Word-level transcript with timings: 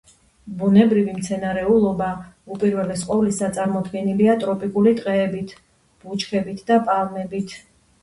ბუნებრივი 0.61 1.11
მცენარეულობა 1.17 2.07
უპირველეს 2.57 3.05
ყოვლისა 3.11 3.51
წარმოდგენილია 3.59 4.39
ტროპიკული 4.47 4.97
ტყეებით, 5.03 5.57
ბუჩქებით 6.03 6.69
და 6.73 6.85
პალმებით. 6.93 7.59